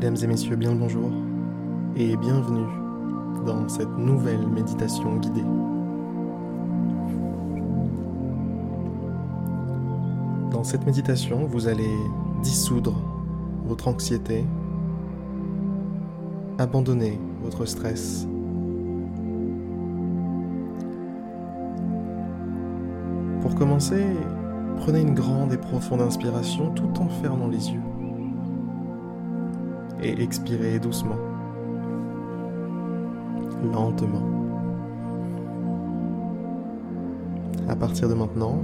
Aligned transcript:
Mesdames 0.00 0.16
et 0.22 0.26
messieurs, 0.28 0.54
bien 0.54 0.70
le 0.74 0.78
bonjour 0.78 1.10
et 1.96 2.16
bienvenue 2.16 2.68
dans 3.44 3.68
cette 3.68 3.98
nouvelle 3.98 4.46
méditation 4.46 5.16
guidée. 5.16 5.42
Dans 10.52 10.62
cette 10.62 10.86
méditation, 10.86 11.46
vous 11.46 11.66
allez 11.66 11.90
dissoudre 12.44 12.94
votre 13.66 13.88
anxiété, 13.88 14.44
abandonner 16.58 17.18
votre 17.42 17.64
stress. 17.64 18.28
Pour 23.40 23.56
commencer, 23.56 24.04
prenez 24.76 25.00
une 25.00 25.14
grande 25.14 25.52
et 25.52 25.58
profonde 25.58 26.02
inspiration 26.02 26.70
tout 26.70 27.00
en 27.00 27.08
fermant 27.08 27.48
les 27.48 27.72
yeux 27.72 27.82
et 30.02 30.22
expirez 30.22 30.78
doucement, 30.78 31.16
lentement. 33.72 34.22
À 37.68 37.76
partir 37.76 38.08
de 38.08 38.14
maintenant, 38.14 38.60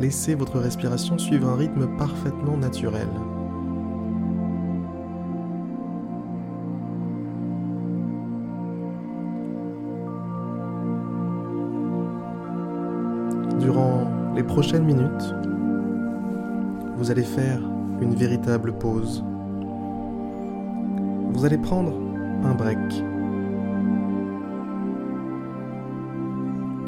laissez 0.00 0.34
votre 0.34 0.58
respiration 0.58 1.18
suivre 1.18 1.48
un 1.48 1.56
rythme 1.56 1.88
parfaitement 1.98 2.56
naturel. 2.56 3.08
Durant 13.58 14.04
les 14.36 14.44
prochaines 14.44 14.84
minutes, 14.84 15.34
vous 16.98 17.10
allez 17.10 17.24
faire 17.24 17.60
une 18.00 18.14
véritable 18.14 18.72
pause 18.74 19.24
vous 21.36 21.44
allez 21.44 21.58
prendre 21.58 21.92
un 22.44 22.54
break. 22.54 22.78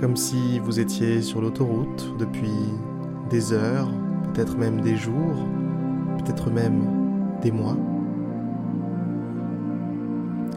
Comme 0.00 0.16
si 0.16 0.58
vous 0.60 0.80
étiez 0.80 1.20
sur 1.20 1.42
l'autoroute 1.42 2.14
depuis 2.18 2.72
des 3.28 3.52
heures, 3.52 3.90
peut-être 4.32 4.56
même 4.56 4.80
des 4.80 4.96
jours, 4.96 5.36
peut-être 6.16 6.50
même 6.50 6.80
des 7.42 7.50
mois, 7.50 7.76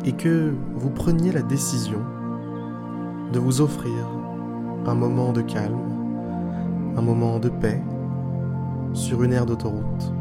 et 0.06 0.14
que 0.14 0.54
vous 0.76 0.90
preniez 0.90 1.34
la 1.34 1.42
décision 1.42 2.00
de 3.34 3.40
vous 3.40 3.60
offrir 3.60 4.08
un 4.86 4.96
moment 4.96 5.34
de 5.34 5.42
calme, 5.42 5.78
un 6.96 7.02
moment 7.02 7.40
de 7.40 7.50
paix 7.50 7.84
sur 8.94 9.22
une 9.22 9.34
aire 9.34 9.46
d'autoroute. 9.46 10.14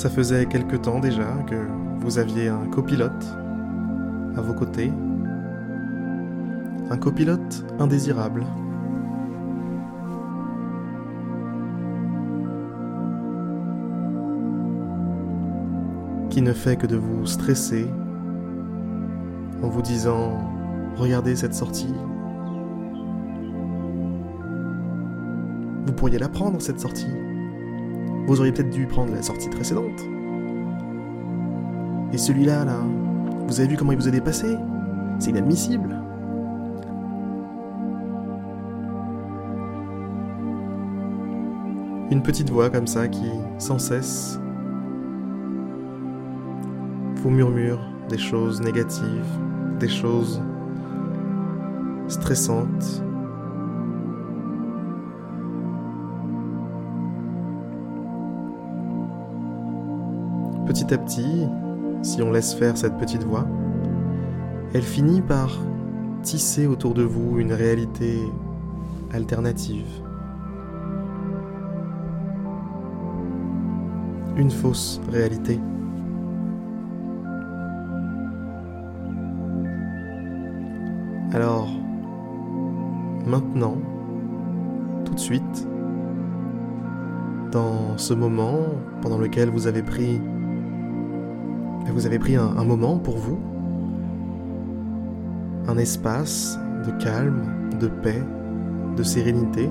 Ça 0.00 0.08
faisait 0.08 0.46
quelque 0.46 0.76
temps 0.76 0.98
déjà 0.98 1.30
que 1.46 1.56
vous 1.98 2.18
aviez 2.18 2.48
un 2.48 2.66
copilote 2.68 3.26
à 4.34 4.40
vos 4.40 4.54
côtés. 4.54 4.90
Un 6.88 6.96
copilote 6.96 7.66
indésirable. 7.78 8.46
Qui 16.30 16.40
ne 16.40 16.54
fait 16.54 16.76
que 16.76 16.86
de 16.86 16.96
vous 16.96 17.26
stresser 17.26 17.86
en 19.62 19.68
vous 19.68 19.82
disant 19.82 20.38
Regardez 20.96 21.36
cette 21.36 21.52
sortie. 21.52 21.94
Vous 25.84 25.92
pourriez 25.92 26.18
la 26.18 26.30
prendre, 26.30 26.62
cette 26.62 26.80
sortie. 26.80 27.29
Vous 28.26 28.40
auriez 28.40 28.52
peut-être 28.52 28.70
dû 28.70 28.86
prendre 28.86 29.12
la 29.12 29.22
sortie 29.22 29.48
précédente. 29.48 30.00
Et 32.12 32.18
celui-là, 32.18 32.64
là, 32.64 32.80
vous 33.46 33.60
avez 33.60 33.68
vu 33.68 33.76
comment 33.76 33.92
il 33.92 33.98
vous 33.98 34.08
a 34.08 34.10
dépassé 34.10 34.56
C'est 35.18 35.30
inadmissible. 35.30 35.96
Une 42.10 42.22
petite 42.22 42.50
voix 42.50 42.70
comme 42.70 42.88
ça 42.88 43.06
qui, 43.06 43.30
sans 43.58 43.78
cesse, 43.78 44.40
vous 47.16 47.30
murmure 47.30 47.78
des 48.08 48.18
choses 48.18 48.60
négatives, 48.60 49.38
des 49.78 49.88
choses 49.88 50.42
stressantes, 52.08 53.02
petit 60.70 60.94
à 60.94 60.98
petit, 60.98 61.48
si 62.00 62.22
on 62.22 62.30
laisse 62.30 62.54
faire 62.54 62.76
cette 62.76 62.96
petite 62.96 63.24
voix, 63.24 63.44
elle 64.72 64.84
finit 64.84 65.20
par 65.20 65.50
tisser 66.22 66.68
autour 66.68 66.94
de 66.94 67.02
vous 67.02 67.40
une 67.40 67.52
réalité 67.52 68.20
alternative. 69.12 69.88
Une 74.36 74.52
fausse 74.52 75.00
réalité. 75.10 75.58
Alors, 81.32 81.68
maintenant, 83.26 83.76
tout 85.04 85.14
de 85.14 85.20
suite, 85.20 85.68
dans 87.50 87.98
ce 87.98 88.14
moment 88.14 88.60
pendant 89.02 89.18
lequel 89.18 89.50
vous 89.50 89.66
avez 89.66 89.82
pris 89.82 90.20
vous 91.90 92.06
avez 92.06 92.18
pris 92.18 92.36
un, 92.36 92.64
moment 92.64 92.98
pour 92.98 93.16
vous, 93.16 93.38
un 95.66 95.76
espace 95.76 96.58
de 96.86 96.90
calme, 97.02 97.70
de 97.78 97.88
paix, 97.88 98.22
de 98.96 99.02
sérénité. 99.02 99.68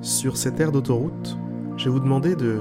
Sur 0.00 0.36
cette 0.36 0.58
aire 0.60 0.72
d'autoroute, 0.72 1.38
je 1.76 1.84
vais 1.84 1.90
vous 1.90 2.00
demander 2.00 2.34
de 2.36 2.60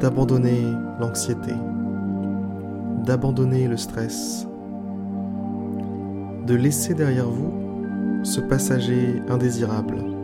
d'abandonner 0.00 0.60
l'anxiété, 1.00 1.52
d'abandonner 3.06 3.68
le 3.68 3.76
stress, 3.76 4.46
de 6.46 6.54
laisser 6.54 6.94
derrière 6.94 7.28
vous 7.28 7.52
ce 8.22 8.40
passager 8.40 9.22
indésirable 9.28 10.14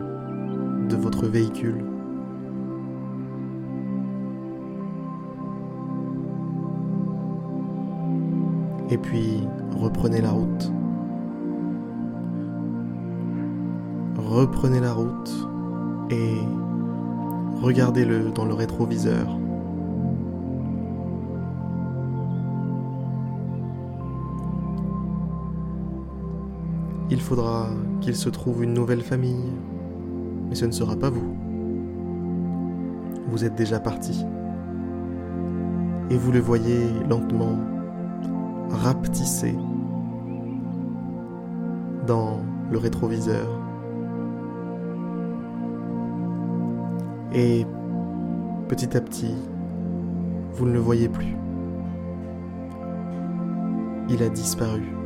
de 0.91 0.97
votre 0.97 1.25
véhicule. 1.25 1.85
Et 8.89 8.97
puis 8.97 9.47
reprenez 9.77 10.19
la 10.19 10.31
route. 10.31 10.71
Reprenez 14.17 14.81
la 14.81 14.93
route 14.93 15.31
et 16.09 16.35
regardez-le 17.61 18.31
dans 18.31 18.45
le 18.45 18.53
rétroviseur. 18.53 19.37
Il 27.09 27.19
faudra 27.19 27.67
qu'il 28.01 28.15
se 28.15 28.29
trouve 28.29 28.63
une 28.63 28.73
nouvelle 28.73 29.01
famille, 29.01 29.51
mais 30.51 30.55
ce 30.57 30.65
ne 30.65 30.71
sera 30.71 30.97
pas 30.97 31.09
vous. 31.09 31.33
Vous 33.29 33.45
êtes 33.45 33.55
déjà 33.55 33.79
parti. 33.79 34.25
Et 36.09 36.17
vous 36.17 36.33
le 36.33 36.41
voyez 36.41 36.89
lentement 37.09 37.57
rapetisser 38.69 39.55
dans 42.05 42.41
le 42.69 42.77
rétroviseur. 42.77 43.47
Et 47.33 47.65
petit 48.67 48.97
à 48.97 48.99
petit, 48.99 49.35
vous 50.51 50.65
ne 50.65 50.73
le 50.73 50.79
voyez 50.79 51.07
plus. 51.07 51.37
Il 54.09 54.21
a 54.21 54.27
disparu. 54.27 55.00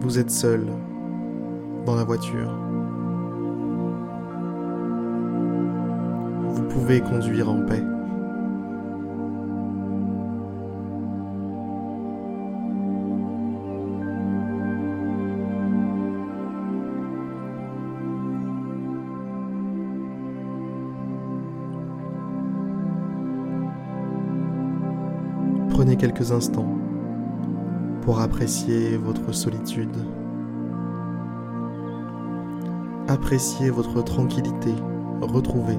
Vous 0.00 0.18
êtes 0.18 0.30
seul 0.30 0.64
dans 1.84 1.96
la 1.96 2.04
voiture. 2.04 2.56
Vous 6.48 6.62
pouvez 6.68 7.00
conduire 7.00 7.50
en 7.50 7.62
paix. 7.66 7.82
Prenez 25.70 25.96
quelques 25.96 26.32
instants 26.32 26.87
pour 28.08 28.20
apprécier 28.20 28.96
votre 28.96 29.34
solitude, 29.34 29.94
apprécier 33.06 33.68
votre 33.68 34.02
tranquillité. 34.02 34.72
Retrouvée. 35.20 35.76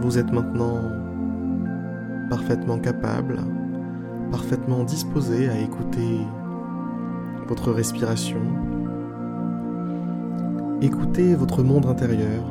Vous 0.00 0.16
êtes 0.16 0.32
maintenant 0.32 0.80
parfaitement 2.30 2.78
capable, 2.78 3.40
parfaitement 4.30 4.84
disposé 4.84 5.48
à 5.48 5.58
écouter 5.58 6.20
votre 7.46 7.72
respiration, 7.72 8.40
écouter 10.80 11.34
votre 11.34 11.62
monde 11.62 11.86
intérieur, 11.86 12.44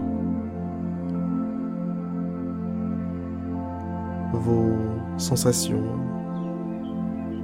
vos 4.33 4.73
sensations, 5.17 5.83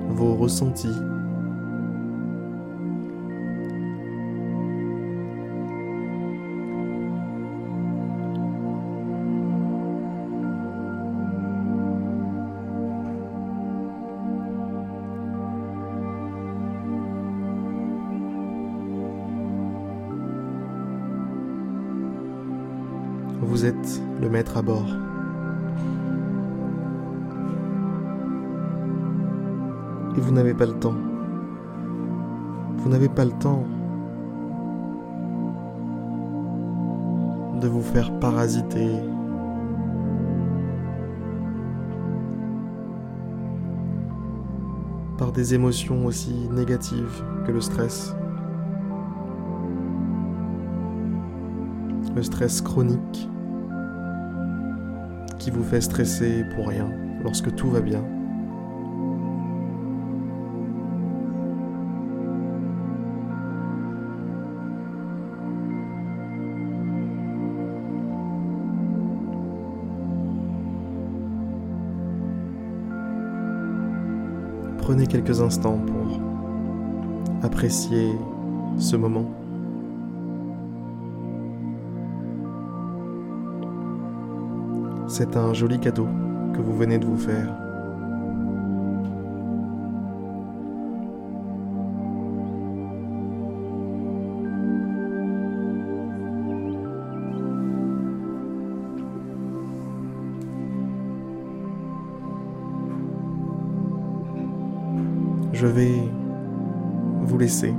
vos 0.10 0.36
ressentis. 0.36 1.11
Vous 23.42 23.66
êtes 23.66 24.02
le 24.22 24.30
maître 24.30 24.56
à 24.58 24.62
bord. 24.62 24.86
Et 30.16 30.22
vous 30.22 30.32
n'avez 30.32 30.54
pas 30.54 30.68
le 30.68 30.74
temps. 30.74 30.96
Vous 32.78 32.90
n'avez 32.90 33.10
pas 33.10 33.26
le 33.26 33.32
temps 33.32 33.64
de 37.60 37.68
vous 37.68 37.82
faire 37.82 38.12
parasiter 38.20 38.90
par 45.18 45.32
des 45.32 45.56
émotions 45.56 46.06
aussi 46.06 46.48
négatives 46.52 47.24
que 47.46 47.52
le 47.52 47.62
stress. 47.62 48.16
Le 52.16 52.24
stress 52.24 52.62
chronique 52.62 53.30
qui 55.40 55.50
vous 55.50 55.64
fait 55.64 55.82
stresser 55.82 56.44
pour 56.56 56.68
rien 56.68 56.90
lorsque 57.24 57.56
tout 57.56 57.70
va 57.70 57.80
bien. 57.80 58.04
Prenez 74.78 75.08
quelques 75.08 75.40
instants 75.42 75.78
pour 75.78 76.20
apprécier 77.42 78.12
ce 78.78 78.96
moment. 78.98 79.41
C'est 85.14 85.36
un 85.36 85.54
joli 85.54 85.78
cadeau 85.78 86.08
que 86.54 86.62
vous 86.62 86.74
venez 86.74 86.98
de 86.98 87.06
vous 87.06 87.18
faire. 87.18 87.54
Je 105.52 105.68
vais 105.68 106.10
vous 107.24 107.38
laisser. 107.38 107.74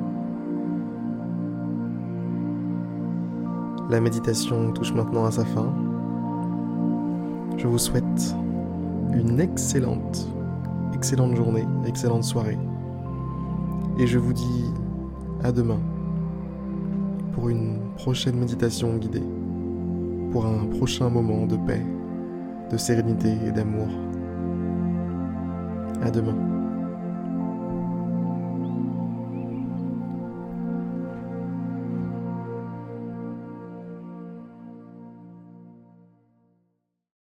La 3.89 4.03
méditation 4.03 4.71
touche 4.73 4.93
maintenant 4.93 5.25
à 5.25 5.31
sa 5.31 5.47
fin. 5.47 5.82
Je 7.57 7.67
vous 7.67 7.79
souhaite 7.79 8.35
une 9.13 9.41
excellente, 9.41 10.29
excellente 10.95 11.37
journée, 11.37 11.67
excellente 11.87 12.25
soirée. 12.25 12.59
Et 13.99 14.07
je 14.07 14.19
vous 14.19 14.33
dis 14.33 14.65
à 15.45 15.53
demain 15.53 15.81
pour 17.33 17.49
une 17.49 17.79
prochaine 17.97 18.37
méditation 18.37 18.97
guidée, 18.97 19.23
pour 20.33 20.47
un 20.47 20.67
prochain 20.67 21.09
moment 21.09 21.47
de 21.47 21.57
paix, 21.57 21.85
de 22.71 22.77
sérénité 22.77 23.33
et 23.47 23.53
d'amour. 23.53 23.89
À 26.03 26.11
demain. 26.11 26.62